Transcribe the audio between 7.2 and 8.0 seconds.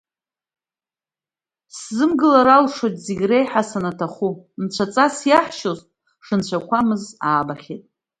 аабахьеит.